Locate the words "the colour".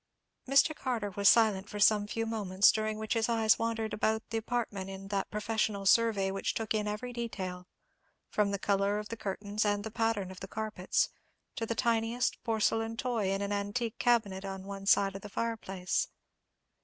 8.49-8.97